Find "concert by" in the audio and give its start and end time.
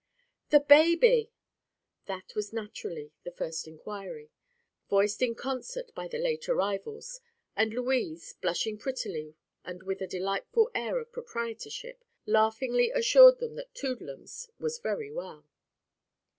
5.35-6.07